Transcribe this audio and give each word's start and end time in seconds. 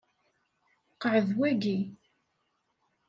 Qɛed 1.01 1.27
waki. 1.39 1.77